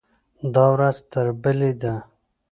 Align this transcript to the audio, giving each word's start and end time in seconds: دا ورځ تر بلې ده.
دا 0.53 0.65
ورځ 0.73 0.97
تر 1.11 1.27
بلې 1.41 1.71
ده. 1.81 1.93